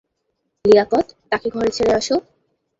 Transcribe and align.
লিয়াকত, 0.65 1.07
তাকে 1.31 1.47
ঘরে 1.49 1.71
ছেড়ে 1.71 1.91
আসো। 1.93 2.15